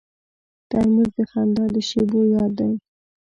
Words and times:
ترموز 0.69 1.09
د 1.17 1.19
خندا 1.31 1.65
د 1.73 1.77
شیبو 1.89 2.19
یاد 2.35 2.51
دی. 2.59 2.71